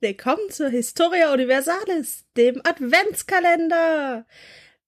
Willkommen 0.00 0.50
zur 0.50 0.68
Historia 0.68 1.32
Universalis, 1.32 2.26
dem 2.36 2.60
Adventskalender. 2.62 4.26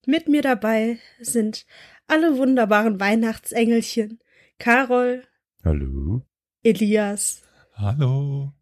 Mit 0.05 0.29
mir 0.29 0.43
dabei 0.43 0.99
sind 1.21 1.65
alle 2.09 2.37
wunderbaren 2.37 3.01
Weihnachtsengelchen. 3.01 4.19
Carol. 4.59 5.23
Hallo. 5.65 6.27
Elias. 6.63 7.45
Hallo. 7.77 8.53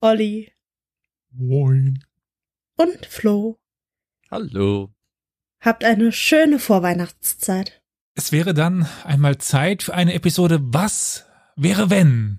Olli. 0.00 0.52
Moin. 1.32 2.04
Und 2.76 3.04
Flo. 3.06 3.58
Hallo. 4.30 4.94
Habt 5.60 5.82
eine 5.82 6.12
schöne 6.12 6.60
Vorweihnachtszeit. 6.60 7.82
Es 8.14 8.30
wäre 8.30 8.54
dann 8.54 8.86
einmal 9.02 9.38
Zeit 9.38 9.82
für 9.82 9.94
eine 9.94 10.14
Episode 10.14 10.60
Was 10.62 11.26
wäre 11.56 11.90
wenn? 11.90 12.38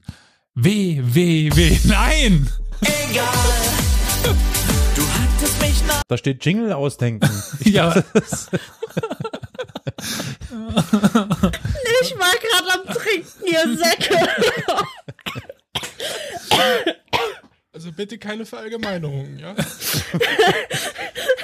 W, 0.60 1.02
W, 1.04 1.50
W, 1.54 1.78
nein! 1.84 2.50
Egal. 2.82 3.28
Du 4.96 5.04
hattest 5.08 5.62
mich 5.62 5.84
nach. 5.88 6.02
Da 6.08 6.18
steht 6.18 6.44
Jingle 6.44 6.74
ausdenken. 6.74 7.30
ja. 7.64 7.96
Ich 12.02 12.18
war 12.18 12.34
gerade 12.42 12.74
am 12.74 12.86
Trinken, 12.96 13.46
ihr 13.46 13.78
Säcke. 13.78 14.18
Also 17.72 17.92
bitte 17.92 18.18
keine 18.18 18.48
Verallgemeinerungen, 18.48 19.38
ja? 19.38 19.54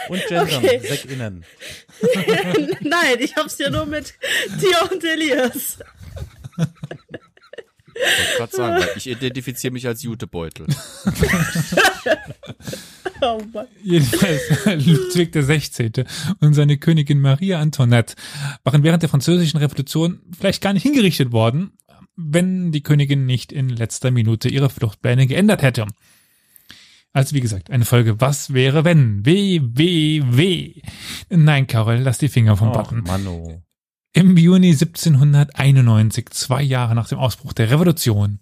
Und 0.10 0.26
Gendern, 0.28 0.56
Okay. 0.66 0.80
SeckInnen. 0.88 1.46
Nein, 2.82 3.18
ich 3.20 3.36
hab's 3.36 3.60
ja 3.60 3.70
nur 3.70 3.86
mit 3.86 4.16
dir 4.60 4.92
und 4.92 5.04
Elias. 5.04 5.78
Ich 8.06 8.40
wollte 8.40 8.56
gerade 8.56 8.56
sagen, 8.56 8.86
ich 8.98 9.08
identifiziere 9.10 9.74
mich 9.74 9.88
als 9.88 10.04
Jutebeutel. 10.04 10.68
Oh 13.22 13.40
Mann. 13.54 13.68
Jedenfalls 13.82 14.42
Ludwig 14.86 15.32
der 15.32 15.44
16. 15.44 15.94
und 16.42 16.54
seine 16.54 16.78
Königin 16.78 17.22
Maria 17.22 17.60
Antoinette 17.62 18.16
waren 18.66 18.84
während 18.84 19.02
der 19.02 19.10
französischen 19.10 19.58
Revolution 19.60 20.20
vielleicht 20.38 20.62
gar 20.62 20.74
nicht 20.74 20.84
hingerichtet 20.84 21.32
worden, 21.32 21.72
wenn 22.18 22.74
die 22.74 22.84
Königin 22.84 23.26
nicht 23.26 23.54
in 23.54 23.70
letzter 23.70 24.12
Minute 24.12 24.50
ihre 24.50 24.70
Fluchtpläne 24.70 25.26
geändert 25.26 25.62
hätte. 25.62 25.88
Also 27.14 27.34
wie 27.34 27.40
gesagt, 27.40 27.70
eine 27.72 27.86
Folge 27.86 28.20
Was 28.20 28.54
wäre 28.54 28.84
wenn? 28.84 29.26
W, 29.26 29.62
W, 29.64 30.24
W. 30.26 30.82
Nein, 31.30 31.68
Carol, 31.68 32.00
lass 32.00 32.18
die 32.18 32.28
Finger 32.28 32.58
vom 32.58 32.70
Oh, 32.70 32.74
Button. 32.74 33.04
Mano. 33.04 33.64
Im 34.16 34.38
Juni 34.38 34.70
1791, 34.70 36.30
zwei 36.30 36.62
Jahre 36.62 36.94
nach 36.94 37.08
dem 37.08 37.18
Ausbruch 37.18 37.52
der 37.52 37.72
Revolution, 37.72 38.38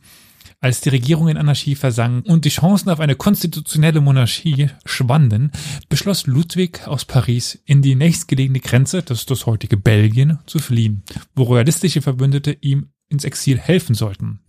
als 0.59 0.81
die 0.81 0.89
Regierung 0.89 1.29
in 1.29 1.37
Anarchie 1.37 1.75
versank 1.75 2.25
und 2.25 2.43
die 2.43 2.49
Chancen 2.49 2.89
auf 2.89 2.99
eine 2.99 3.15
konstitutionelle 3.15 4.01
Monarchie 4.01 4.67
schwanden, 4.83 5.53
beschloss 5.87 6.27
Ludwig 6.27 6.85
aus 6.89 7.05
Paris 7.05 7.57
in 7.63 7.81
die 7.81 7.95
nächstgelegene 7.95 8.59
Grenze, 8.59 9.01
das 9.01 9.19
ist 9.19 9.31
das 9.31 9.45
heutige 9.45 9.77
Belgien, 9.77 10.39
zu 10.45 10.59
fliehen, 10.59 11.03
wo 11.35 11.43
royalistische 11.43 12.01
Verbündete 12.01 12.51
ihm 12.59 12.89
ins 13.07 13.23
Exil 13.23 13.57
helfen 13.57 13.95
sollten. 13.95 14.41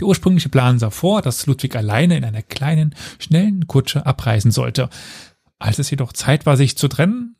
Der 0.00 0.08
ursprüngliche 0.08 0.48
Plan 0.48 0.78
sah 0.78 0.88
vor, 0.88 1.20
dass 1.20 1.44
Ludwig 1.44 1.76
alleine 1.76 2.16
in 2.16 2.24
einer 2.24 2.42
kleinen, 2.42 2.94
schnellen 3.18 3.66
Kutsche 3.66 4.06
abreisen 4.06 4.50
sollte. 4.50 4.88
Als 5.58 5.78
es 5.78 5.90
jedoch 5.90 6.14
Zeit 6.14 6.46
war, 6.46 6.56
sich 6.56 6.78
zu 6.78 6.88
trennen, 6.88 7.36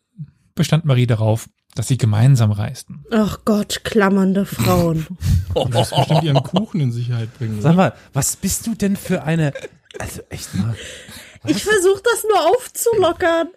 bestand 0.55 0.85
Marie 0.85 1.07
darauf, 1.07 1.49
dass 1.75 1.89
sie 1.89 1.97
gemeinsam 1.99 2.53
reisten. 2.53 3.05
Ach 3.11 3.39
Gott, 3.45 3.83
klammernde 3.85 4.45
Frauen. 4.47 5.07
Du 5.55 5.71
wirst 5.73 5.95
bestimmt 5.95 6.23
ihren 6.23 6.43
Kuchen 6.43 6.81
in 6.81 6.93
Sicherheit 6.93 7.37
bringen. 7.39 7.61
Sag 7.61 7.77
mal, 7.77 7.93
was 8.15 8.37
bist 8.37 8.67
du 8.67 8.75
denn 8.75 8.97
für 8.97 9.23
eine, 9.25 9.53
also 9.99 10.23
echt 10.31 10.55
mal. 10.55 10.75
Ich 11.45 11.63
versuche 11.65 12.01
das 12.03 12.25
nur 12.25 12.41
aufzulockern. 12.57 13.49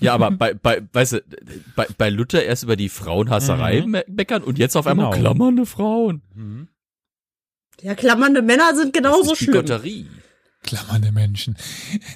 Ja, 0.00 0.14
aber 0.14 0.32
bei, 0.32 0.54
bei, 0.54 0.82
weißt 0.92 1.12
du, 1.12 1.20
bei, 1.76 1.86
bei 1.98 2.10
Luther 2.10 2.42
erst 2.42 2.64
über 2.64 2.74
die 2.76 2.88
Frauenhasserei 2.88 3.82
me 3.86 4.04
meckern 4.08 4.42
und 4.42 4.58
jetzt 4.58 4.74
auf 4.76 4.86
einmal 4.88 5.10
Genau. 5.12 5.20
klammernde 5.20 5.66
Frauen. 5.66 6.68
Ja, 7.82 7.94
klammernde 7.94 8.42
Männer 8.42 8.74
sind 8.74 8.92
genauso 8.92 9.30
Das 9.30 9.32
ist 9.32 9.38
schlimm. 9.44 9.52
Bigotterie. 9.62 10.08
klammernde 10.64 11.12
Menschen. 11.12 11.56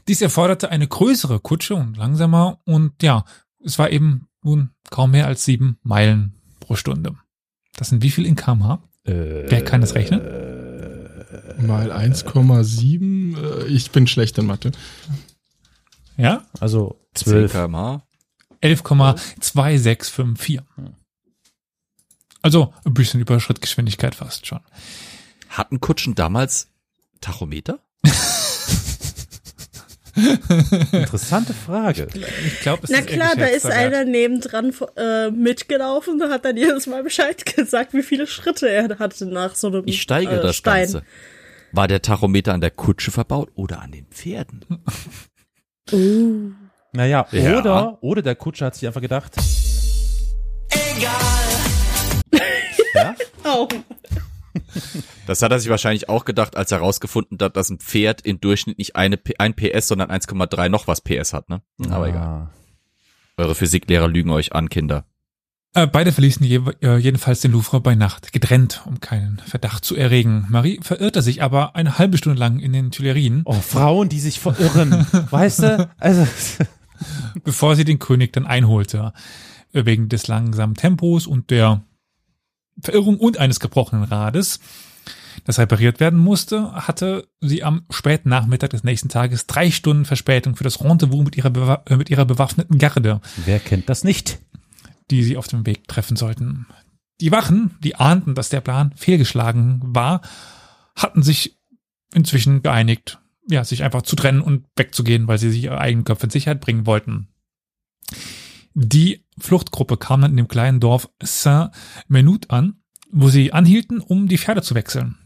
Dies 0.08 0.22
erforderte 0.22 0.70
eine 0.70 0.88
größere 0.88 1.38
Kutsche 1.38 1.74
und 1.76 1.96
langsamer 1.98 2.58
und 2.64 3.00
ja, 3.02 3.24
es 3.64 3.78
war 3.78 3.90
eben 3.90 4.26
nun 4.42 4.70
kaum 4.90 5.10
mehr 5.12 5.26
als 5.26 5.44
sieben 5.44 5.78
Meilen 5.82 6.34
pro 6.60 6.74
Stunde. 6.76 7.14
Das 7.76 7.88
sind 7.88 8.02
wie 8.02 8.10
viel 8.10 8.26
in 8.26 8.36
kmh? 8.36 8.82
Äh, 9.04 9.50
Wer 9.50 9.64
kann 9.64 9.80
das 9.80 9.94
rechnen? 9.94 10.20
Mal 11.66 11.92
1,7. 11.92 13.36
äh, 13.38 13.66
Ich 13.66 13.90
bin 13.90 14.06
schlecht 14.06 14.38
in 14.38 14.46
Mathe. 14.46 14.72
Ja? 16.16 16.44
Also 16.58 17.00
10 17.14 17.24
zwölf. 17.26 17.52
kmh. 17.52 18.02
11,2654. 18.62 20.60
Also 22.42 22.72
ein 22.84 22.94
bisschen 22.94 23.20
über 23.20 23.38
Schrittgeschwindigkeit 23.40 24.14
fast 24.14 24.46
schon. 24.46 24.60
Hatten 25.48 25.80
Kutschen 25.80 26.14
damals 26.14 26.68
Tachometer? 27.20 27.80
Interessante 30.92 31.52
Frage. 31.54 32.08
Ich 32.46 32.60
glaube, 32.60 32.82
es 32.84 32.90
Na 32.90 33.00
klar, 33.02 33.32
da 33.36 33.46
ist 33.46 33.66
einer 33.66 34.04
nebendran 34.04 34.72
äh, 34.96 35.30
mitgelaufen 35.30 36.20
und 36.20 36.30
hat 36.30 36.44
dann 36.44 36.56
jedes 36.56 36.86
Mal 36.86 37.02
Bescheid 37.02 37.44
gesagt, 37.56 37.94
wie 37.94 38.02
viele 38.02 38.26
Schritte 38.26 38.68
er 38.68 38.98
hatte 38.98 39.26
nach 39.26 39.54
so 39.54 39.68
einem 39.68 39.82
Ich 39.86 40.02
steige 40.02 40.32
äh, 40.32 40.42
das 40.42 40.56
Stein. 40.56 40.82
Ganze. 40.92 41.02
War 41.72 41.86
der 41.86 42.02
Tachometer 42.02 42.52
an 42.52 42.60
der 42.60 42.72
Kutsche 42.72 43.10
verbaut 43.10 43.50
oder 43.54 43.80
an 43.80 43.92
den 43.92 44.06
Pferden? 44.06 44.64
Uh. 45.92 46.52
Naja, 46.92 47.26
Ja. 47.32 47.58
oder, 47.58 47.98
oder 48.00 48.22
der 48.22 48.36
Kutscher 48.36 48.66
hat 48.66 48.76
sich 48.76 48.86
einfach 48.86 49.00
gedacht, 49.00 49.32
Egal. 50.70 51.10
ja, 52.94 53.14
Oh. 53.44 53.66
Das 55.30 55.42
hat 55.42 55.52
er 55.52 55.60
sich 55.60 55.70
wahrscheinlich 55.70 56.08
auch 56.08 56.24
gedacht, 56.24 56.56
als 56.56 56.72
er 56.72 56.78
herausgefunden 56.78 57.38
hat, 57.40 57.56
dass 57.56 57.70
ein 57.70 57.78
Pferd 57.78 58.20
in 58.20 58.40
Durchschnitt 58.40 58.78
nicht 58.78 58.96
eine, 58.96 59.16
ein 59.38 59.54
PS, 59.54 59.86
sondern 59.86 60.10
1,3 60.10 60.68
noch 60.68 60.88
was 60.88 61.02
PS 61.02 61.32
hat, 61.32 61.48
ne? 61.48 61.62
Aber 61.88 62.08
egal. 62.08 62.26
Ah. 62.26 62.50
Eure 63.36 63.54
Physiklehrer 63.54 64.08
lügen 64.08 64.30
euch 64.30 64.56
an, 64.56 64.68
Kinder. 64.68 65.04
Äh, 65.72 65.86
Beide 65.86 66.10
verließen 66.10 66.44
je, 66.44 66.60
äh, 66.82 66.96
jedenfalls 66.96 67.42
den 67.42 67.52
Louvre 67.52 67.80
bei 67.80 67.94
Nacht, 67.94 68.32
getrennt, 68.32 68.82
um 68.86 68.98
keinen 68.98 69.38
Verdacht 69.46 69.84
zu 69.84 69.94
erregen. 69.94 70.46
Marie 70.48 70.80
verirrte 70.82 71.22
sich 71.22 71.44
aber 71.44 71.76
eine 71.76 71.96
halbe 71.96 72.18
Stunde 72.18 72.40
lang 72.40 72.58
in 72.58 72.72
den 72.72 72.90
Tuilerien, 72.90 73.42
Oh, 73.44 73.52
Frauen, 73.52 74.08
die 74.08 74.18
sich 74.18 74.40
verirren. 74.40 75.06
weißt 75.30 75.62
du? 75.62 75.90
Also, 75.98 76.26
bevor 77.44 77.76
sie 77.76 77.84
den 77.84 78.00
König 78.00 78.32
dann 78.32 78.46
einholte. 78.46 79.12
Wegen 79.70 80.08
des 80.08 80.26
langsamen 80.26 80.74
Tempos 80.74 81.28
und 81.28 81.50
der 81.50 81.84
Verirrung 82.82 83.16
und 83.16 83.38
eines 83.38 83.60
gebrochenen 83.60 84.02
Rades, 84.02 84.58
das 85.44 85.58
repariert 85.58 86.00
werden 86.00 86.18
musste, 86.18 86.72
hatte 86.72 87.28
sie 87.40 87.62
am 87.62 87.82
späten 87.90 88.28
Nachmittag 88.28 88.70
des 88.70 88.84
nächsten 88.84 89.08
Tages 89.08 89.46
drei 89.46 89.70
Stunden 89.70 90.04
Verspätung 90.04 90.56
für 90.56 90.64
das 90.64 90.80
Rendezvous 90.82 91.24
mit 91.24 91.36
ihrer, 91.36 91.50
bewa 91.50 91.82
äh, 91.86 91.96
mit 91.96 92.10
ihrer 92.10 92.24
bewaffneten 92.24 92.78
Garde, 92.78 93.20
wer 93.44 93.58
kennt 93.58 93.88
das 93.88 94.04
nicht? 94.04 94.40
die 95.10 95.22
sie 95.22 95.36
auf 95.36 95.48
dem 95.48 95.66
Weg 95.66 95.88
treffen 95.88 96.16
sollten. 96.16 96.66
Die 97.20 97.32
Wachen, 97.32 97.76
die 97.80 97.96
ahnten, 97.96 98.34
dass 98.34 98.48
der 98.48 98.60
Plan 98.60 98.92
fehlgeschlagen 98.96 99.80
war, 99.82 100.22
hatten 100.96 101.22
sich 101.22 101.58
inzwischen 102.14 102.62
geeinigt, 102.62 103.18
ja, 103.48 103.64
sich 103.64 103.82
einfach 103.82 104.02
zu 104.02 104.16
trennen 104.16 104.40
und 104.40 104.66
wegzugehen, 104.76 105.28
weil 105.28 105.38
sie 105.38 105.50
sich 105.50 105.64
ihre 105.64 105.78
eigenen 105.78 106.04
Köpfe 106.04 106.24
in 106.24 106.30
Sicherheit 106.30 106.60
bringen 106.60 106.86
wollten. 106.86 107.28
Die 108.74 109.24
Fluchtgruppe 109.38 109.96
kam 109.96 110.22
dann 110.22 110.30
in 110.30 110.36
dem 110.36 110.48
kleinen 110.48 110.80
Dorf 110.80 111.08
Saint-Menut 111.20 112.50
an, 112.50 112.80
wo 113.10 113.28
sie 113.28 113.52
anhielten, 113.52 114.00
um 114.00 114.28
die 114.28 114.38
Pferde 114.38 114.62
zu 114.62 114.74
wechseln. 114.74 115.18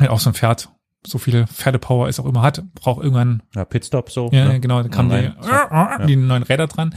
Ja, 0.00 0.10
auch 0.10 0.20
so 0.20 0.30
ein 0.30 0.34
Pferd, 0.34 0.68
so 1.06 1.18
viel 1.18 1.46
Pferdepower 1.46 2.08
es 2.08 2.18
auch 2.20 2.26
immer 2.26 2.42
hat, 2.42 2.62
braucht 2.74 3.02
irgendwann, 3.02 3.42
Ja, 3.54 3.64
Pitstop 3.64 4.10
so. 4.10 4.28
ja, 4.32 4.48
ne? 4.48 4.60
genau, 4.60 4.82
da 4.82 4.88
kamen 4.88 5.10
die, 5.10 5.32
Online. 5.46 6.06
die 6.06 6.16
neuen 6.16 6.42
Räder 6.42 6.66
dran. 6.66 6.94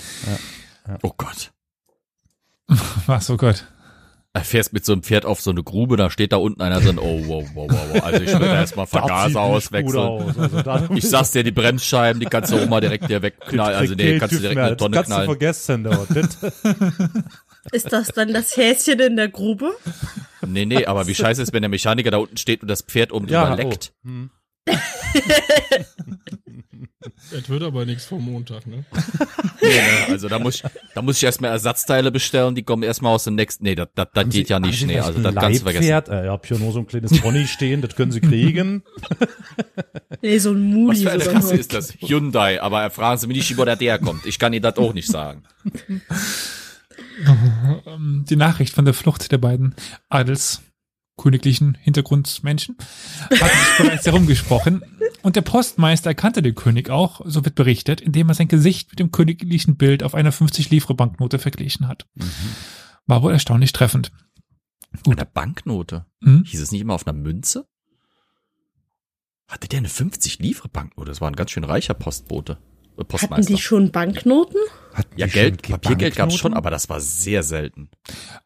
Oh 1.04 1.12
Gott. 1.18 1.52
Was, 3.08 3.30
oh 3.30 3.38
Gott. 3.38 3.66
Er 4.34 4.44
fährst 4.44 4.74
mit 4.74 4.84
so 4.84 4.92
einem 4.92 5.02
Pferd 5.02 5.26
auf 5.26 5.40
so 5.40 5.50
eine 5.52 5.64
Grube, 5.64 5.96
da 5.96 6.10
steht 6.10 6.34
da 6.34 6.38
unten 6.38 6.62
einer 6.62 6.82
drin, 6.82 7.00
oh, 7.00 7.22
wow, 7.26 7.46
wow, 7.54 7.70
wow, 7.72 7.80
wow. 7.94 8.04
Also 8.04 8.22
ich 8.22 8.32
würde 8.34 8.48
da 8.48 8.56
erstmal 8.56 8.86
Vergaser 8.86 9.40
auswechseln. 9.42 9.98
Aus. 9.98 10.38
Also, 10.68 10.94
Ich 10.94 11.08
sag's 11.10 11.32
dir, 11.32 11.44
die 11.44 11.54
Bremsscheiben, 11.54 12.20
die 12.20 12.26
kannst 12.26 12.52
du 12.52 12.58
auch 12.62 12.68
mal 12.68 12.82
direkt 12.82 13.10
dir 13.10 13.22
wegknallen. 13.22 13.78
Also 13.78 13.96
nee, 13.96 14.20
kannst 14.20 14.36
du 14.36 14.40
direkt 14.40 14.60
eine 14.60 14.76
Tonne 14.76 14.96
kannst 14.96 15.10
knallen. 15.10 15.28
du 15.28 15.32
vergessen, 15.32 15.84
da. 15.86 16.06
Das- 16.10 16.38
Ist 17.72 17.94
das 17.94 18.08
dann 18.10 18.34
das 18.34 18.58
Häschen 18.58 19.00
in 19.00 19.16
der 19.16 19.30
Grube? 19.30 19.72
Nee, 20.52 20.66
nee, 20.66 20.86
aber 20.86 21.08
wie 21.08 21.16
scheiße 21.16 21.42
ist, 21.42 21.54
wenn 21.54 21.62
der 21.62 21.70
Mechaniker 21.70 22.12
da 22.12 22.18
unten 22.18 22.38
steht 22.38 22.62
und 22.62 22.68
das 22.68 22.82
Pferd 22.82 23.12
oben 23.12 23.28
drüber 23.28 23.50
Ja, 23.50 23.54
leckt. 23.56 23.94
oh. 24.04 24.08
Hm. 24.10 24.30
Es 27.32 27.50
wird 27.50 27.64
aber 27.64 27.86
nichts 27.86 28.06
vom 28.06 28.24
Montag, 28.26 28.66
ne? 28.68 28.84
Nee, 29.62 29.68
ne? 29.70 30.08
Also 30.10 30.28
da 30.28 30.40
muss 30.40 30.56
ich, 30.56 30.64
da 30.94 31.02
muss 31.02 31.18
ich 31.18 31.24
erstmal 31.24 31.52
Ersatzteile 31.52 32.12
bestellen, 32.12 32.56
die 32.56 32.64
kommen 32.64 32.84
erstmal 32.84 33.14
aus 33.14 33.26
dem 33.26 33.36
nächsten. 33.36 33.64
Nee, 33.64 33.76
das, 33.76 33.90
das, 33.96 34.08
das 34.14 34.30
geht 34.30 34.50
ja 34.50 34.60
nicht. 34.60 34.86
Nee, 34.86 35.00
also 35.00 35.20
das 35.20 35.36
kannst 35.36 35.60
du 35.62 35.64
vergessen. 35.64 36.12
Äh, 36.12 36.24
ich 36.26 36.30
hab 36.30 36.46
hier 36.46 36.58
nur 36.58 36.72
so 36.72 36.80
ein 36.80 36.88
kleines 36.88 37.20
Pony 37.22 37.46
stehen, 37.48 37.82
das 37.82 37.96
können 37.96 38.12
Sie 38.12 38.22
kriegen. 38.22 38.84
Nee, 40.22 40.38
so 40.40 40.52
ein 40.52 40.56
Was 40.56 40.98
Muli 40.98 40.98
für 41.02 41.12
eine 41.12 41.42
so. 41.42 41.52
ist 41.54 41.74
das? 41.74 41.94
Hyundai, 42.00 42.62
aber 42.62 42.90
fragen 42.90 43.20
Sie 43.20 43.28
mich 43.28 43.38
nicht, 43.38 43.58
wo 43.58 43.66
der 43.66 43.78
herkommt. 43.78 44.26
Ich 44.26 44.40
kann 44.40 44.54
Ihnen 44.54 44.64
das 44.64 44.78
auch 44.78 44.94
nicht 44.94 45.08
sagen. 45.08 45.44
Ähm, 47.86 48.26
Die 48.30 48.36
Nachricht 48.36 48.74
von 48.74 48.86
der 48.86 48.94
Flucht 48.94 49.32
der 49.32 49.38
beiden 49.38 49.76
adelsköniglichen 50.10 51.76
Hintergrundmenschen 51.82 52.78
hat 53.30 53.52
sich 53.52 53.78
bereits 53.78 54.06
herumgesprochen. 54.06 54.84
Und 55.22 55.36
der 55.36 55.42
Postmeister 55.42 56.12
erkannte 56.12 56.42
den 56.42 56.56
König 56.56 56.90
auch, 56.90 57.22
so 57.26 57.44
wird 57.46 57.56
berichtet, 57.56 58.00
indem 58.02 58.30
er 58.30 58.36
sein 58.36 58.48
Gesicht 58.48 58.90
mit 58.92 59.00
dem 59.00 59.12
königlichen 59.12 59.76
Bild 59.78 60.04
auf 60.04 60.14
einer 60.14 60.32
50-Livre-Banknote 60.32 61.40
verglichen 61.40 61.88
hat. 61.88 62.06
War 63.08 63.24
wohl 63.24 63.32
erstaunlich 63.34 63.74
treffend. 63.74 64.12
Gut. 65.04 65.18
Eine 65.18 65.26
Banknote. 65.26 66.06
Hm? 66.24 66.44
Hieß 66.46 66.62
es 66.62 66.72
nicht 66.72 66.82
immer 66.82 66.94
auf 66.94 67.08
einer 67.08 67.18
Münze? 67.18 67.68
Hatte 69.48 69.68
der 69.68 69.80
eine 69.80 69.90
50 69.90 70.40
Livre 70.40 70.70
Banknote? 70.70 71.10
Das 71.10 71.22
war 71.22 71.28
ein 71.30 71.36
ganz 71.36 71.52
schön 71.52 71.64
reicher 71.64 71.94
Postbote. 71.94 72.54
Äh, 72.54 72.58
Hatten 73.00 73.08
Postmeister. 73.08 73.54
die 73.54 73.62
schon 73.62 73.92
Banknoten? 73.92 74.60
Hatten 74.96 75.18
ja, 75.18 75.28
die 75.28 75.34
Geld, 75.34 75.66
schon 75.66 75.74
Papiergeld 75.74 76.16
gab's 76.16 76.36
schon, 76.36 76.52
Banknoten? 76.52 76.58
aber 76.58 76.72
das 76.72 76.90
war 76.90 77.02
sehr 77.02 77.44
selten. 77.44 77.90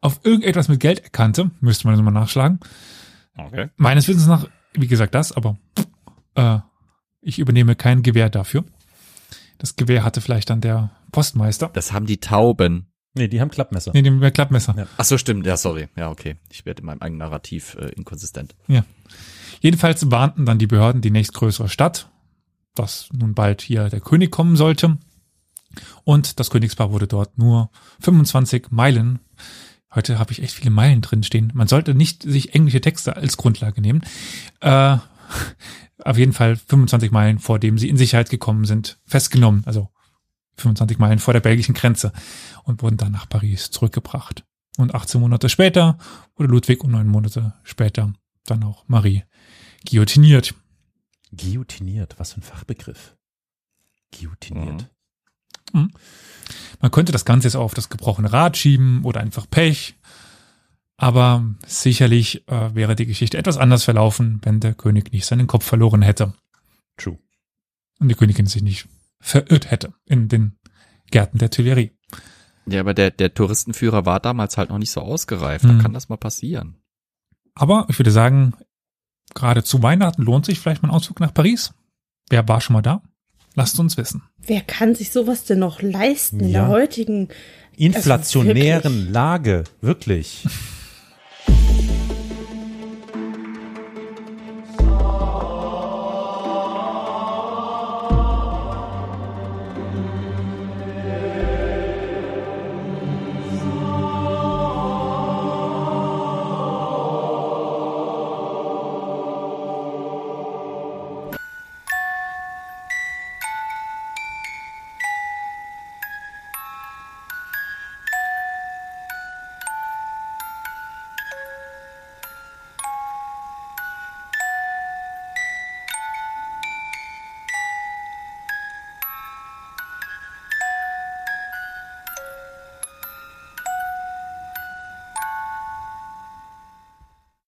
Auf 0.00 0.20
irgendetwas 0.24 0.68
mit 0.68 0.80
Geld 0.80 0.98
erkannte, 0.98 1.50
müsste 1.60 1.86
man 1.86 1.96
das 1.96 2.04
mal 2.04 2.10
nachschlagen. 2.10 2.58
Okay. 3.36 3.68
Meines 3.76 4.08
Wissens 4.08 4.26
nach, 4.26 4.48
wie 4.74 4.88
gesagt, 4.88 5.14
das, 5.14 5.32
aber 5.32 5.58
äh, 6.34 6.58
ich 7.20 7.38
übernehme 7.38 7.76
kein 7.76 8.02
Gewehr 8.02 8.28
dafür. 8.28 8.64
Das 9.58 9.76
Gewehr 9.76 10.04
hatte 10.04 10.20
vielleicht 10.20 10.50
dann 10.50 10.60
der 10.60 10.90
Postmeister. 11.12 11.70
Das 11.72 11.92
haben 11.92 12.06
die 12.06 12.18
Tauben. 12.18 12.86
Nee, 13.14 13.28
die 13.28 13.40
haben 13.40 13.50
Klappmesser. 13.50 13.92
Nee, 13.94 14.02
dem 14.02 14.20
Klappmesser. 14.32 14.74
Ja. 14.76 14.86
Ach 14.96 15.04
so, 15.04 15.18
stimmt. 15.18 15.46
Ja, 15.46 15.56
sorry. 15.56 15.88
Ja, 15.96 16.10
okay. 16.10 16.36
Ich 16.50 16.64
werde 16.64 16.80
in 16.80 16.86
meinem 16.86 17.00
eigenen 17.00 17.18
Narrativ 17.18 17.76
äh, 17.78 17.90
inkonsistent. 17.90 18.54
Ja. 18.68 18.84
Jedenfalls 19.60 20.10
warnten 20.10 20.46
dann 20.46 20.58
die 20.58 20.66
Behörden 20.66 21.00
die 21.00 21.10
nächstgrößere 21.10 21.68
Stadt, 21.68 22.08
dass 22.74 23.08
nun 23.12 23.34
bald 23.34 23.62
hier 23.62 23.88
der 23.88 24.00
König 24.00 24.30
kommen 24.30 24.56
sollte. 24.56 24.98
Und 26.04 26.40
das 26.40 26.50
Königspaar 26.50 26.92
wurde 26.92 27.06
dort 27.06 27.38
nur 27.38 27.70
25 28.00 28.70
Meilen. 28.70 29.20
Heute 29.94 30.18
habe 30.18 30.32
ich 30.32 30.42
echt 30.42 30.54
viele 30.54 30.70
Meilen 30.70 31.00
drin 31.00 31.22
stehen. 31.22 31.50
Man 31.54 31.68
sollte 31.68 31.94
nicht 31.94 32.22
sich 32.22 32.54
englische 32.54 32.80
Texte 32.80 33.16
als 33.16 33.36
Grundlage 33.36 33.80
nehmen. 33.80 34.02
Äh, 34.60 34.98
auf 36.04 36.18
jeden 36.18 36.32
Fall 36.32 36.56
25 36.56 37.10
Meilen, 37.10 37.38
vor 37.38 37.58
dem 37.58 37.78
sie 37.78 37.88
in 37.88 37.96
Sicherheit 37.96 38.30
gekommen 38.30 38.64
sind, 38.64 38.98
festgenommen. 39.04 39.62
Also 39.66 39.88
25 40.56 40.98
Meilen 40.98 41.18
vor 41.18 41.34
der 41.34 41.40
belgischen 41.40 41.74
Grenze 41.74 42.12
und 42.64 42.82
wurden 42.82 42.96
dann 42.96 43.12
nach 43.12 43.28
Paris 43.28 43.70
zurückgebracht. 43.70 44.44
Und 44.76 44.94
18 44.94 45.20
Monate 45.20 45.48
später 45.48 45.98
wurde 46.36 46.50
Ludwig 46.50 46.84
und 46.84 46.92
neun 46.92 47.08
Monate 47.08 47.54
später 47.64 48.12
dann 48.46 48.62
auch 48.62 48.84
Marie 48.86 49.24
guillotiniert. 49.88 50.54
Guillotiniert, 51.32 52.18
was 52.18 52.32
für 52.32 52.40
ein 52.40 52.42
Fachbegriff. 52.42 53.16
Guillotiniert. 54.12 54.90
Man 55.72 56.90
könnte 56.90 57.12
das 57.12 57.24
Ganze 57.24 57.48
jetzt 57.48 57.56
auch 57.56 57.64
auf 57.64 57.74
das 57.74 57.88
gebrochene 57.88 58.32
Rad 58.32 58.56
schieben 58.56 59.04
oder 59.04 59.20
einfach 59.20 59.48
Pech. 59.48 59.94
Aber 60.96 61.44
sicherlich 61.66 62.46
äh, 62.48 62.74
wäre 62.74 62.94
die 62.94 63.06
Geschichte 63.06 63.38
etwas 63.38 63.56
anders 63.56 63.84
verlaufen, 63.84 64.40
wenn 64.42 64.60
der 64.60 64.74
König 64.74 65.12
nicht 65.12 65.24
seinen 65.24 65.46
Kopf 65.46 65.64
verloren 65.64 66.02
hätte 66.02 66.34
True. 66.98 67.18
und 67.98 68.08
die 68.08 68.14
Königin 68.14 68.46
sich 68.46 68.62
nicht 68.62 68.86
verirrt 69.18 69.70
hätte 69.70 69.94
in 70.04 70.28
den 70.28 70.58
Gärten 71.10 71.38
der 71.38 71.50
Tuileries. 71.50 71.92
Ja, 72.66 72.80
aber 72.80 72.92
der, 72.92 73.10
der 73.10 73.32
Touristenführer 73.32 74.04
war 74.04 74.20
damals 74.20 74.58
halt 74.58 74.68
noch 74.68 74.78
nicht 74.78 74.90
so 74.92 75.00
ausgereift. 75.00 75.64
Hm. 75.64 75.78
Da 75.78 75.82
kann 75.82 75.94
das 75.94 76.10
mal 76.10 76.18
passieren. 76.18 76.76
Aber 77.54 77.86
ich 77.88 77.98
würde 77.98 78.10
sagen, 78.10 78.54
gerade 79.34 79.64
zu 79.64 79.82
Weihnachten 79.82 80.22
lohnt 80.22 80.44
sich 80.44 80.60
vielleicht 80.60 80.82
mal 80.82 80.90
ein 80.90 80.94
Ausflug 80.94 81.20
nach 81.20 81.34
Paris. 81.34 81.72
Wer 82.28 82.46
war 82.46 82.60
schon 82.60 82.74
mal 82.74 82.82
da? 82.82 83.02
Lasst 83.54 83.78
uns 83.80 83.96
wissen. 83.96 84.22
Wer 84.38 84.60
kann 84.60 84.94
sich 84.94 85.10
sowas 85.10 85.44
denn 85.44 85.58
noch 85.58 85.82
leisten 85.82 86.40
in 86.40 86.48
Ja. 86.50 86.62
der 86.62 86.68
heutigen 86.68 87.28
Inflationären 87.76 88.82
wirklich. 88.94 89.10
Lage, 89.12 89.64
wirklich. 89.80 90.44